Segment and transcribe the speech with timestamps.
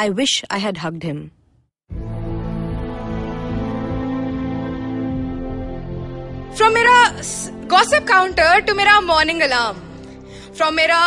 [0.00, 1.30] I Wish I Had Hugged Him.
[6.56, 9.76] From मेरा gossip counter to मेरा morning alarm.
[10.54, 11.00] From मेरा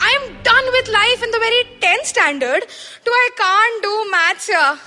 [0.00, 2.62] I am done with life in the very 10th standard
[3.04, 4.78] to I can't do maths here.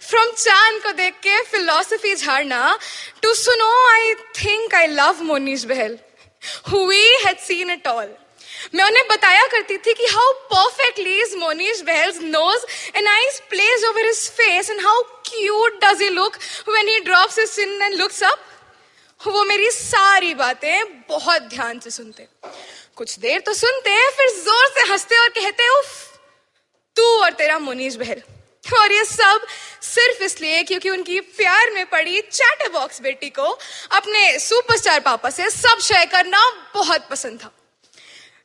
[0.00, 2.78] From चांद को देख के philosophy झाड़ना
[3.22, 5.98] to सुनो I think I love Monish Behel.
[6.72, 8.08] We had seen it all.
[8.75, 10.31] मैं उन्हें बताया करती थी कि how
[11.23, 16.09] is Monish Behel's nose and eyes placed over his face, and how cute does he
[16.09, 18.39] look when he drops his chin and looks up.
[19.27, 22.27] वो मेरी सारी बातें बहुत ध्यान से सुनते।
[22.95, 26.19] कुछ देर तो सुनते हैं, फिर ज़ोर से हँसते और कहते, उफ,
[26.95, 28.21] तू और तेरा मुनीश बहल
[28.79, 29.47] और ये सब
[29.81, 33.57] सिर्फ़ इसलिए क्योंकि उनकी प्यार में पड़ी चैटर बॉक्स बेटी को
[33.97, 37.51] अपने सुपरस्टार पापा से सब शेयर करना बहुत पसंद था।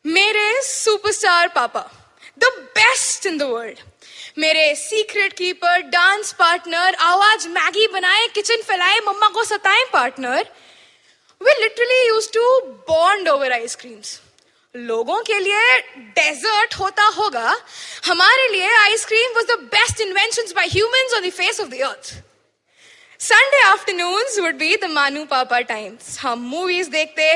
[0.04, 1.80] मेरे superstar papa
[2.38, 2.44] the
[2.76, 3.78] best in the world
[4.38, 10.46] मेरे सीक्रेट कीपर डांस पार्टनर आवाज़ मैगी बनाए किचन फैलाए, मम्मा को सताए partner
[11.40, 14.20] we literally use to bond over ice creams
[14.74, 15.78] लोगों के लिए
[16.14, 17.56] डेजर्ट होता होगा,
[18.06, 22.14] हमारे लिए ice cream was the best invention by humans on the face of the earth
[23.20, 27.34] Sunday afternoons would be the Manu papa times हम movies देखते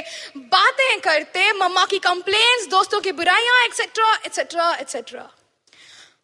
[0.52, 5.28] बातें करते मम्मा की कंप्लेन्स दोस्तों की बुराइयाँ एक्सेट्रा एक्सेट्रा एक्सेट्रा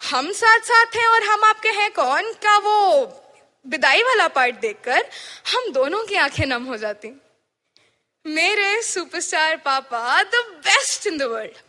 [0.03, 2.78] हम साथ साथ हैं और हम आपके हैं कौन का वो
[3.67, 5.05] विदाई वाला पार्ट देखकर
[5.55, 7.12] हम दोनों की आँखें नम हो जाती
[8.25, 11.68] मेरे superstar papa the best in the world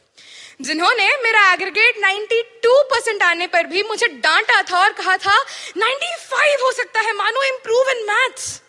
[0.60, 5.36] जिन्होंने मेरा एग्रीगेट 92 परसेंट आने पर भी मुझे डांटा था और कहा था
[5.78, 8.62] 95 हो सकता है, मानो इम्प्रूव इन मैथ्स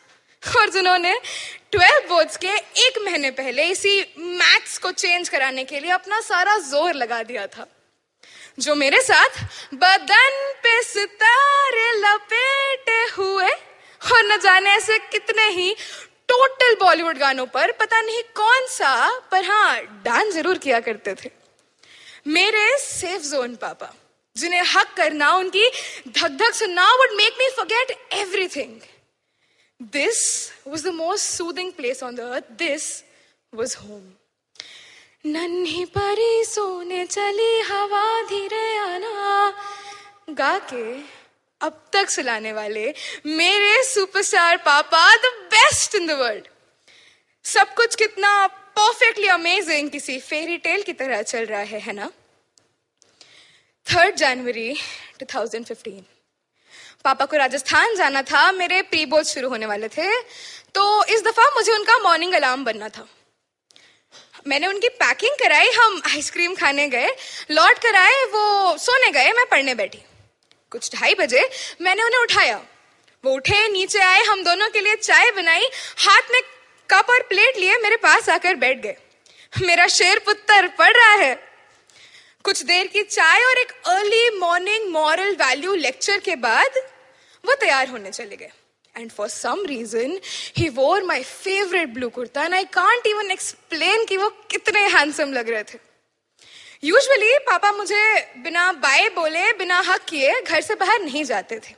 [0.43, 1.15] और जिन्होंने
[1.73, 2.49] 12 बोर्ड्स के
[2.85, 7.47] एक महीने पहले इसी मैथ्स को चेंज कराने के लिए अपना सारा ज़ोर लगा दिया
[7.47, 7.67] था।
[8.59, 9.43] जो मेरे साथ
[9.75, 13.51] बदन पे सितारे लपेटे हुए
[14.01, 15.75] और न जाने ऐसे कितने ही
[16.29, 21.40] टोटल बॉलीवुड गानों पर पता नहीं कौन सा, पर हाँ डांस ज़रूर किया करते थे।
[22.27, 23.95] मेरे सेफ़ जोन पापा।
[24.37, 25.69] जिन्हें हक करना, उनकी
[26.09, 28.81] धक धक सुनना would make me forget everything
[29.81, 30.21] this
[30.67, 32.85] was the most soothing place on the earth this
[33.53, 34.03] was home
[35.27, 39.53] नन्ही परी सोने चली, हवा धीरे आना।
[40.31, 40.85] गा के
[41.61, 42.95] अब तक सुलाने वाले
[43.27, 46.49] मेरे superstar papa the best in the world
[47.45, 48.47] सब कुछ कितना
[48.81, 52.11] परफेक्टली अमेजिंग किसी फेरी टेल की तरह चल रहा है है ना?
[53.87, 54.73] थर्ड जनवरी
[55.23, 56.03] 2015
[57.05, 60.09] पापा को राजस्थान जाना था, मेरे प्री बोर्ड शुरू होने वाले थे
[60.75, 63.07] तो इस दफ़ा मुझे उनका मॉर्निंग अलार्म बनना था।
[64.47, 67.09] मैंने उनकी पैकिंग कराई, हम आइसक्रीम खाने गए
[67.51, 69.99] लौट कर आए वो सोने गए, मैं पढ़ने बैठी।
[70.73, 71.49] कुछ ढाई बजे
[71.81, 72.57] मैंने उन्हें उठाया।
[73.25, 75.69] वो उठे, नीचे आए, हम दोनों के लिए चाय बनाई,
[75.99, 76.41] हाथ में
[76.91, 78.97] कप और प्लेट लिए, मेरे पास आकर बैठ गए।
[79.63, 81.35] मेरा शेर पुत्र पढ़ रहा है।
[82.45, 86.79] कुछ देर की चाय और एक early morning moral value lecture के बाद
[87.45, 88.51] वो तैयार होने चले गए।
[88.97, 90.19] And for some reason
[90.59, 95.33] he wore my favourite blue kurta and I can't even explain कि वो कितने हैंडसम
[95.33, 95.79] लग रहे थे।
[96.85, 101.75] यूजुअली पापा मुझे बिना बाय बोले, बिना हक किए घर से बाहर नहीं जाते थे।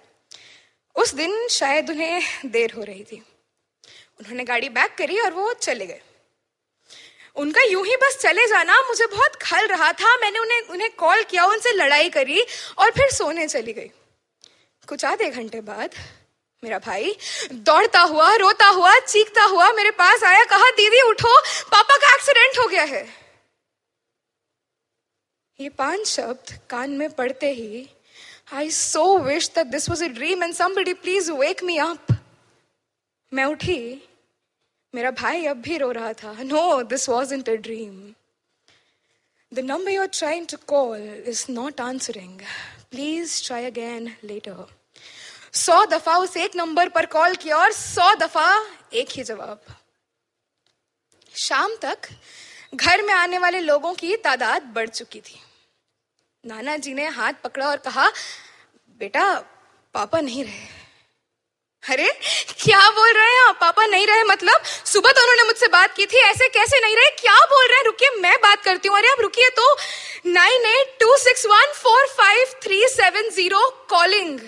[0.97, 3.23] उस दिन शायद उन्हें देर हो रही थी।
[4.21, 6.01] उन्होंने गाड़ी बैक करी और वो चले गए।
[7.37, 11.23] उनका यूँ ही बस चले जाना मुझे बहुत खल रहा था। मैंने उन्हें उन्हें कॉल
[11.23, 12.45] किया, उनसे लड़ाई करी
[12.79, 13.91] और फिर सोने चली गई।
[14.89, 15.95] कुछ आधे घंटे बाद
[16.63, 17.17] मेरा भाई
[17.53, 21.39] दौड़ता हुआ, रोता हुआ, चीखता हुआ मेरे पास आया, कहा, दीदी, उठो।
[21.71, 23.07] पापा का एक्सीडेंट हो गया है।
[25.59, 27.89] ये पाँच शब्द कान में पड़ते ही
[28.53, 32.07] I so wish that this was a dream and somebody please wake me up
[33.33, 33.81] मैं उठी
[34.95, 38.15] मेरा भाई अब भी रो रहा था। No this was isn't a dream
[39.53, 42.41] the number you are trying to call is not answering
[42.91, 44.67] please try again later
[45.55, 48.49] सौ दफ़ा उस एक नंबर पर कॉल किया और सौ दफ़ा
[48.93, 49.75] एक ही जवाब।
[51.35, 52.09] शाम तक
[52.75, 55.41] घर में आने वाले लोगों की तादाद बढ़ चुकी थी।
[56.45, 58.09] नाना जी ने हाथ पकड़ा और कहा,
[59.01, 59.25] बेटा,
[59.95, 60.82] पापा नहीं रहे।
[61.91, 62.09] अरे,
[62.65, 63.59] क्या बोल रहे हैं आप?
[63.61, 64.63] पापा नहीं रहे मतलब?
[64.65, 67.11] सुबह तो उन्होंने मुझसे बात की थी, ऐसे कैसे नहीं रहे?
[67.11, 67.85] क्या बोल रहे हैं?
[67.85, 69.77] रुकिए, मैं बात करती हूँ। अरे, आप रुकिए तो।
[70.27, 74.39] Nine eight two six one four five three seven zero, calling.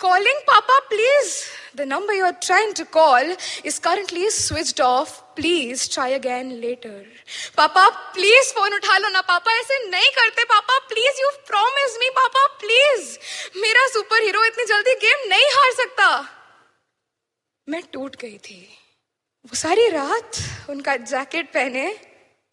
[0.00, 1.34] Calling, पापा please
[1.76, 7.04] the number you are trying to call is currently switched off please try again later
[7.56, 12.10] पापा प्लीज़ फ़ोन उठा लो ना। पापा, ऐसे नहीं करते। पापा प्लीज़ यू प्रॉमिस मी
[12.10, 13.18] पापा प्लीज़
[13.56, 16.38] मेरा सुपर हीरो इतनी जल्दी गेम नहीं हार सकता।
[17.68, 18.60] मैं टूट गई थी।
[19.44, 20.36] वो सारी रात
[20.70, 21.84] उनका जैकेट पहने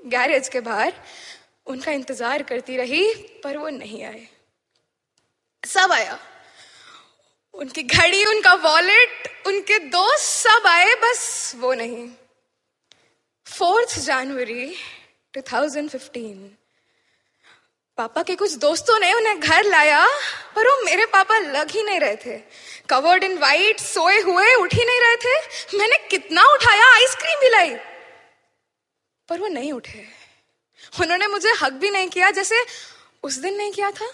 [0.02, 0.94] गैरेज के बाहर
[1.68, 3.14] उनका इंतज़ार करती रही,
[3.44, 4.28] पर वो नहीं आए।
[5.64, 6.20] सब आया।
[7.54, 12.08] उनकी घड़ी, उनका वॉलेट उनके दोस्त सब आए, बस वो नहीं।
[13.48, 14.76] फोर्थ जनवरी
[15.34, 16.50] 2015
[18.00, 20.08] पापा के कुछ दोस्तों ने उन्हें घर लाया,
[20.56, 22.38] पर वो मेरे पापा लग ही नहीं रहे थे।
[22.90, 25.36] कवर्ड इन वाइट सोए हुए उठ ही नहीं रहे थे।
[25.78, 27.70] मैंने कितना उठाया, आइसक्रीम भी लाई।
[29.30, 30.06] पर वो नहीं उठे।
[31.02, 32.66] उन्होंने मुझे हक भी नहीं किया, जैसे
[33.24, 34.08] उस दिन नहीं किया था।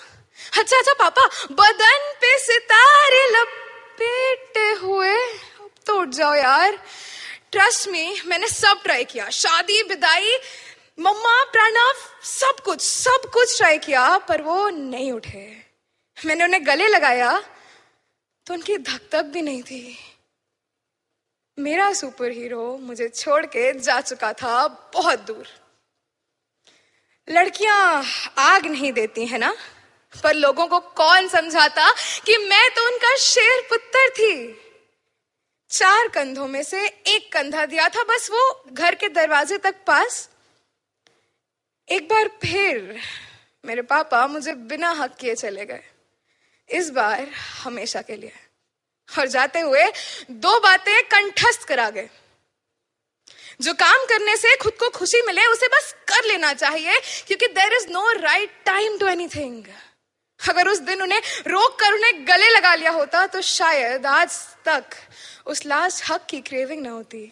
[0.60, 6.80] अच्छा अच्छा पापा, बदन पे सितारे लपेटे हुए। अब तो उठ जाओ यार।
[7.52, 10.38] ट्रस्ट में मैंने सब ट्राई किया। शादी विदाई
[10.98, 11.94] मम्मा, प्रणव,
[12.24, 15.66] सब कुछ सब कुछ ट्राई किया, पर वो नहीं उठे।
[16.18, 17.40] मैंने उन्हें गले लगाया
[18.48, 19.98] तो उनकी धक धक भी नहीं थी।
[21.58, 25.48] मेरा सुपर हीरो मुझे छोड़ के जा चुका था बहुत दूर।
[27.28, 28.04] लड़कियाँ
[28.38, 29.56] आग नहीं देती, है ना?
[30.24, 31.92] पर लोगों को कौन समझाता
[32.26, 34.62] कि मैं तो उनका शेर पुत्र थी?
[35.70, 40.30] चार कंधों में से एक कंधा दिया था, बस वो घर के दरवाजे तक पास
[41.90, 43.00] एक बार फिर
[43.66, 45.84] मेरे पापा मुझे बिना हक किए चले गए।
[46.70, 47.28] इस बार
[47.64, 48.32] हमेशा के लिए।
[49.10, 49.84] और जाते हुए
[50.32, 52.10] दो बातें कंठस्थ करा गए।
[53.62, 57.74] जो काम करने से खुद को खुशी मिले, उसे बस कर लेना चाहिए, क्योंकि there
[57.74, 59.66] is no right time to anything
[60.40, 64.84] अगर उस दिन उन्हें रोक कर उन्हें गले लगा लिया होता तो शायद आज तक
[65.46, 67.32] उस लास्ट हक की क्रेविंग ना होती।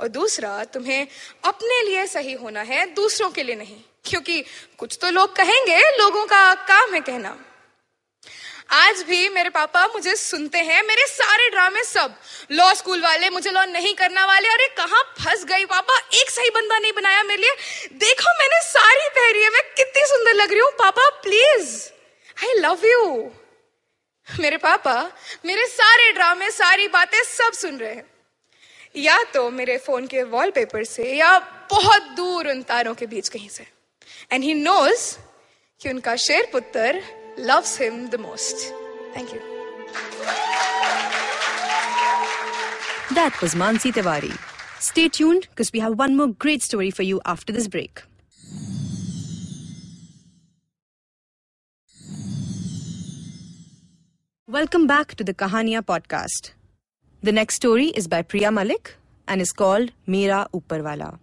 [0.00, 1.06] और दूसरा, तुम्हें
[1.44, 4.44] अपने लिए सही होना है, दूसरों के लिए नहीं। क्योंकि
[4.78, 7.44] कुछ तो लोग कहेंगे, लोगों का काम है कहना।
[8.70, 12.14] आज भी मेरे पापा मुझे सुनते हैं, मेरे सारे ड्रामे सब।
[12.50, 15.98] लॉ स्कूल वाले, मुझे लॉ नहीं करना वाले, अरे कहाँ फंस गई पापा?
[16.14, 17.52] एक सही बंदा नहीं बनाया मेरे लिए।
[17.92, 21.88] देखो मैंने सारी पहनी है मैं कितनी सुंदर लग रही हूँ। पापा प्लीज़
[22.38, 23.30] आई लव यू
[24.40, 25.12] मेरे पापा
[25.44, 28.09] मेरे सारे ड्रामे, सारी बातें सब सुन रहे हैं।
[28.96, 31.38] या तो मेरे फ़ोन के वॉलपेपर से या
[31.70, 33.66] बहुत दूर उन तारों के बीच कहीं से
[34.32, 35.16] एंड ही नोज़
[35.80, 37.00] कि उनका शेर पुत्र
[37.38, 38.72] loves him the most.
[39.14, 39.40] Thank you.
[43.14, 44.36] That was Mansi Tiwari.
[44.80, 48.02] Stay tuned because we have one more great story for you after this break.
[54.48, 56.50] Welcome back to the Kahania podcast.
[57.22, 58.96] The next story is by Priya Malik
[59.28, 61.18] and is called Mera Upparwala.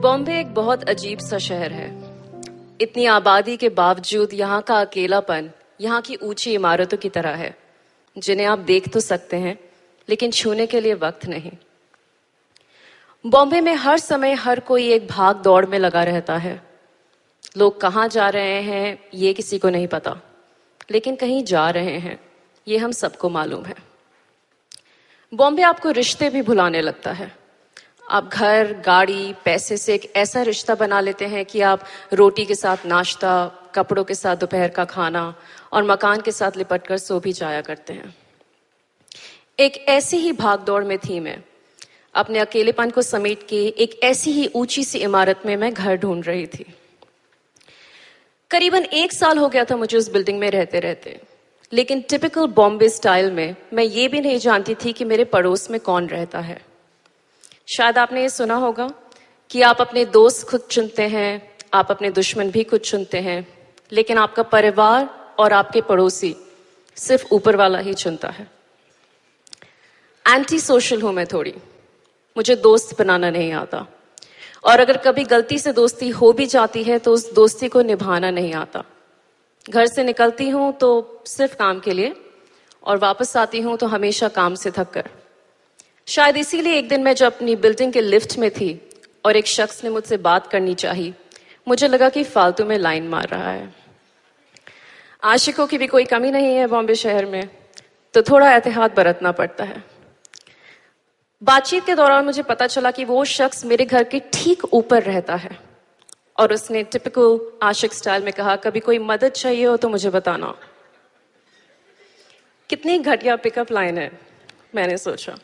[0.00, 1.88] Bombay एक बहुत अजीब सा शहर है।
[2.80, 7.56] इतनी आबादी के बावजूद यहाँ का अकेलापन यहाँ की ऊँची इमारतों की तरह है,
[8.18, 9.58] जिन्हें आप देख तो सकते हैं,
[10.08, 11.52] लेकिन छूने के लिए वक्त नहीं।
[13.26, 16.62] बॉम्बे में हर समय हर कोई एक भाग दौड़ में लगा रहता है।
[17.56, 20.20] लोग कहाँ जा रहे हैं, ये किसी को नहीं पता।
[20.90, 22.20] लेकिन कहीं जा रहे हैं,
[22.68, 23.74] ये हम सबको मालूम है।
[25.34, 27.36] बॉम्बे आपको रिश्ते भी भुलाने लगता है।
[28.10, 32.54] आप घर, गाड़ी, पैसे से एक ऐसा रिश्ता बना लेते हैं कि आप रोटी के
[32.54, 35.34] साथ नाश्ता, कपड़ों के साथ दोपहर का खाना
[35.72, 38.16] और मकान के साथ लिपट कर सो भी जाया करते हैं।
[39.60, 41.42] एक ऐसी ही भाग दौड़ में थी मैं।
[42.14, 46.26] अपने अकेलेपन को समेट के एक ऐसी ही ऊँची सी इमारत में मैं घर ढूंढ
[46.26, 46.74] रही थी।
[48.52, 51.20] करीबन एक साल हो गया था मुझे उस बिल्डिंग में रहते रहते।
[51.72, 55.80] लेकिन टिपिकल बॉम्बे स्टाइल में मैं ये भी नहीं जानती थी कि मेरे पड़ोस में
[55.80, 56.64] कौन रहता है।
[57.76, 58.90] शायद आपने ये सुना होगा
[59.50, 63.58] कि आप अपने दोस्त खुद चुनते हैं, आप अपने दुश्मन भी खुद चुनते हैं,
[63.92, 66.36] लेकिन आपका परिवार और आपके पड़ोसी
[66.96, 68.50] सिर्फ़ ऊपर वाला ही चुनता है।
[70.28, 71.54] एंटी सोशल हूँ मैं थोड़ी।
[72.36, 73.86] मुझे दोस्त बनाना नहीं आता।
[74.64, 78.30] और अगर कभी गलती से दोस्ती हो भी जाती है तो उस दोस्ती को निभाना
[78.30, 78.84] नहीं आता।
[79.66, 82.14] घर से निकलती हूँ तो सिर्फ़ काम के लिए,
[82.84, 85.08] और वापस आती हूँ तो हमेशा काम से थक कर
[86.08, 88.80] शायद इसीलिए एक दिन मैं जब अपनी बिल्डिंग के लिफ्ट में थी,
[89.24, 91.14] और एक शख्स ने मुझसे बात करनी चाहिए
[91.66, 93.74] मुझे लगा कि फालतू में लाइन मार रहा है।
[95.22, 97.48] आशिकों की भी कोई कमी नहीं है बॉम्बे शहर में
[98.14, 99.82] तो थोड़ा एहतियात बरतना पड़ता है।
[101.42, 105.34] बातचीत के दौरान मुझे पता चला कि वो शख्स मेरे घर के ठीक ऊपर रहता
[105.34, 105.58] है।
[106.38, 110.54] और उसने टिपिकल आशिक स्टाइल में कहा कभी कोई मदद चाहिए हो तो मुझे बताना।
[112.70, 114.10] कितनी घटिया पिकअप लाइन है
[114.74, 115.36] मैंने सोचा।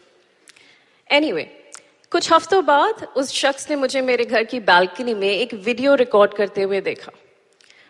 [1.10, 5.54] एनीवे anyway, कुछ हफ्तों बाद उस शख्स ने मुझे मेरे घर की बालकनी में एक
[5.54, 7.12] वीडियो रिकॉर्ड करते हुए देखा।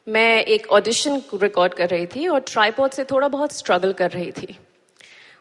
[0.07, 4.33] मैं एक ऑडिशन रिकॉर्ड कर रही थी और ट्राईपॉड से थोड़ा बहुत स्ट्रगल कर रही
[4.33, 4.59] थी।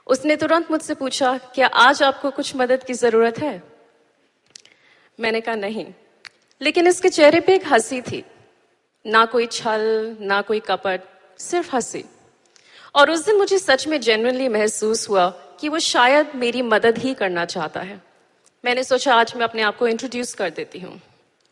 [0.08, 3.64] उसने तुरंत मुझसे पूछा, क्या आज आपको कुछ मदद की ज़रूरत है?
[5.20, 5.86] मैंने कहा, नहीं।
[6.62, 8.26] लेकिन इसके चेहरे पे एक हँसी थी।
[9.06, 11.02] ना कोई छल, ना कोई कपट,
[11.38, 12.06] सिर्फ़ हँसी।
[12.96, 17.14] और उस दिन मुझे सच में जेनुअनली महसूस हुआ कि वो शायद मेरी मदद ही
[17.14, 18.02] करना चाहता है।
[18.66, 21.02] मैंने सोचा, आज मैं अपने आप को इंट्रोड्यूस कर देती हूँ।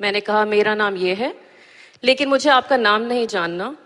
[0.01, 1.35] मैंने कहा, मेरा नाम ये है,
[2.03, 3.77] लेकिन मुझे आपका नाम नहीं जानना।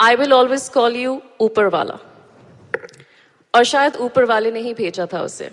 [0.00, 2.11] I will always call you ऊपर वाला।
[3.54, 5.50] और शायद ऊपर वाले ने ही भेजा था उसे।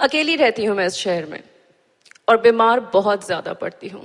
[0.00, 1.42] अकेली रहती हूँ मैं इस शहर में,
[2.28, 4.04] और बीमार बहुत ज़्यादा पड़ती हूँ।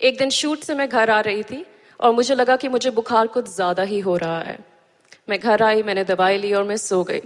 [0.00, 1.64] एक दिन शूट से मैं घर आ रही थी,
[2.00, 4.58] और मुझे लगा कि मुझे बुखार कुछ ज़्यादा ही हो रहा है।
[5.28, 7.22] मैं घर आई, मैंने दवाई ली, और मैं सो गई।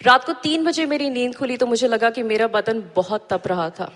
[0.00, 3.46] रात को तीन बजे मेरी नींद खुली तो मुझे लगा कि मेरा बदन बहुत तप
[3.46, 3.90] रहा था।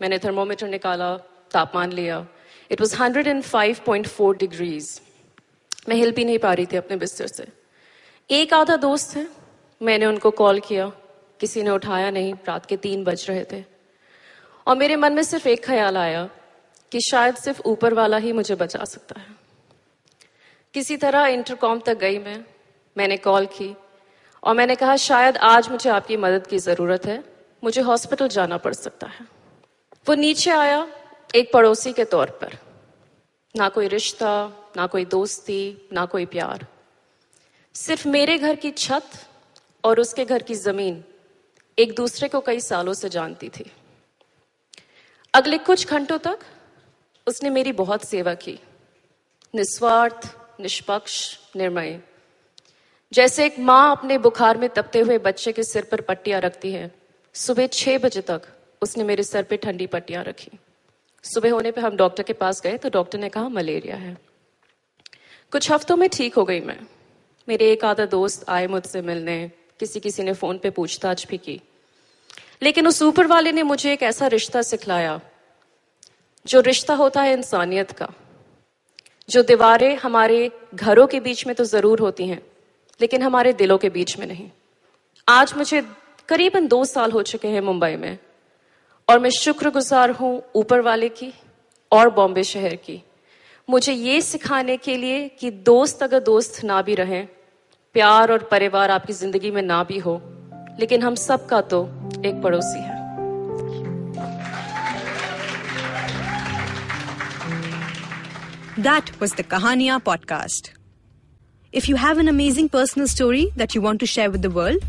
[0.00, 1.16] मैंने थर्मोमीटर निकाला,
[1.50, 2.26] तापमान लिया।
[2.70, 5.00] It was hundred and five point four degrees
[5.88, 7.46] मैं हिल भी नहीं पा रही थी अपने बिस्तर से।
[8.30, 9.28] एक आधा दोस्त है।
[9.82, 10.92] मैंने उनको कॉल किया।
[11.40, 13.64] किसी ने उठाया नहीं। रात के तीन बज रहे थे।
[14.66, 16.30] और मेरे मन में सिर्फ़ एक ख्याल आया
[16.92, 19.26] कि शायद सिर्फ़ ऊपर वाला ही मुझे बचा सकता है।
[20.74, 22.44] किसी तरह इंटरकॉम तक गई मैं।
[22.98, 23.76] मैंने कॉल की
[24.44, 27.24] और मैंने कहा, शायद आज मुझे आपकी मदद की ज़रूरत है।
[27.64, 29.26] मुझे हॉस्पिटल जाना पड़ सकता है।
[30.08, 30.88] वो नीचे आया
[31.34, 32.58] एक पड़ोसी के तौर पर।
[33.56, 36.66] ना कोई रिश्ता, ना कोई दोस्ती, ना कोई प्यार।
[37.74, 39.10] सिर्फ़ मेरे घर की छत
[39.84, 41.02] और उसके घर की ज़मीन
[41.78, 43.70] एक दूसरे को कई सालों से जानती थी।
[45.34, 46.38] अगले कुछ घंटों तक
[47.26, 48.58] उसने मेरी बहुत सेवा की।
[49.54, 50.28] निस्वार्थ,
[50.60, 51.16] निष्पक्ष,
[51.56, 52.00] निर्मय।
[53.12, 56.90] जैसे एक माँ अपने बुखार में तपते हुए बच्चे के सिर पर पट्टियाँ रखती है,
[57.34, 58.42] सुबह छह बजे तक
[58.82, 60.50] उसने मेरे सर पे ठंडी पट्टियाँ रखी।
[61.24, 64.16] सुबह होने पे हम डॉक्टर के पास गए तो डॉक्टर ने कहा, मलेरिया है।
[65.52, 66.80] कुछ हफ्तों में ठीक हो गई मैं।
[67.50, 69.36] मेरे एक आधा दोस्त आए मुझसे मिलने।
[69.80, 71.60] किसी किसी ने फ़ोन पे पूछताछ भी की।
[72.62, 75.20] लेकिन उस ऊपर वाले ने मुझे एक ऐसा रिश्ता सिखलाया,
[76.46, 78.08] जो रिश्ता होता है इंसानियत का।
[79.28, 82.40] जो दीवारें हमारे घरों के बीच में तो ज़रूर होती हैं,
[83.00, 84.48] लेकिन हमारे दिलों के बीच में नहीं।
[85.28, 85.82] आज मुझे
[86.28, 88.18] करीबन दो साल हो चुके हैं मुंबई में,
[89.08, 91.32] और मैं शुक्रगुजार हूँ ऊपर वाले की
[91.92, 93.02] और बॉम्बे शहर की।
[93.68, 97.28] मुझे ये सिखाने के लिए कि दोस्त अगर दोस्त ना भी रहें
[97.94, 100.12] प्यार और परिवार आपकी ज़िंदगी में ना भी हो,
[100.80, 101.82] लेकिन हम सबका तो
[102.26, 102.98] एक पड़ोसी है।
[108.82, 110.70] That was the Kahaniya podcast
[111.74, 114.84] if you have an amazing personal story that you want to share with the world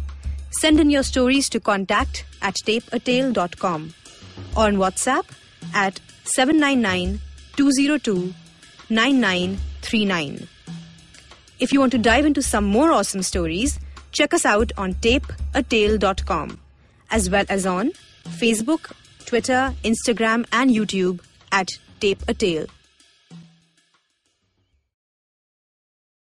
[0.61, 3.89] send in your stories to contact at tape a dot com
[4.57, 5.23] on WhatsApp
[5.85, 5.99] at
[6.37, 7.19] seven nine nine
[7.57, 8.29] two zero two
[8.91, 10.39] nine nine three nine
[11.61, 13.79] If you want to dive into some more awesome stories,
[14.11, 16.59] check us out on tapeatale.com
[17.11, 17.91] as well as on
[18.23, 18.91] Facebook,
[19.27, 21.19] Twitter, Instagram, and YouTube
[21.51, 22.65] at Tape a Tale.